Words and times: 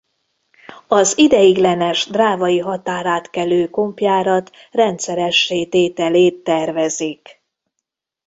Az 0.87 1.17
ideiglenes 1.17 2.05
drávai 2.09 2.57
határátkelő 2.59 3.69
kompjárat 3.69 4.51
rendszeressé 4.71 5.65
tételét 5.65 6.43
tervezik. 6.43 7.43